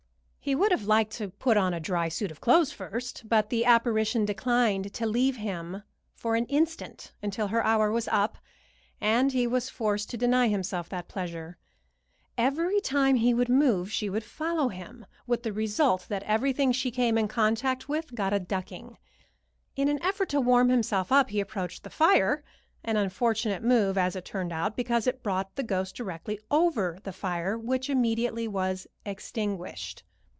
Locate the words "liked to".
0.85-1.29